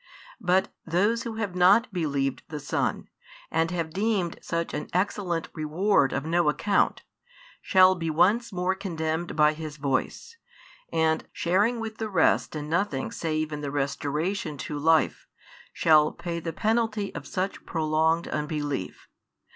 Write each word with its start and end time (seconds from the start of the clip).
But 0.39 0.69
those 0.83 1.21
who 1.25 1.35
have 1.35 1.53
not 1.53 1.93
believed 1.93 2.41
the 2.49 2.59
Son, 2.59 3.07
and 3.51 3.69
have 3.69 3.91
deemed 3.93 4.39
such 4.41 4.73
an 4.73 4.87
excellent 4.93 5.49
reward 5.53 6.11
of 6.11 6.25
no 6.25 6.49
account, 6.49 7.03
shall 7.61 7.93
be 7.93 8.09
once 8.09 8.51
more 8.51 8.73
condemned 8.73 9.35
by 9.35 9.53
His 9.53 9.77
voice, 9.77 10.37
and, 10.91 11.27
sharing 11.31 11.79
with 11.79 11.97
the 11.99 12.09
rest 12.09 12.55
in 12.55 12.67
nothing 12.67 13.11
save 13.11 13.51
in 13.51 13.61
the 13.61 13.69
restoration 13.69 14.57
to 14.65 14.79
life, 14.79 15.27
shall 15.71 16.11
pay 16.11 16.39
the 16.39 16.51
penalty 16.51 17.13
of 17.13 17.27
such 17.27 17.63
prolonged 17.67 18.27
unbelief. 18.27 19.07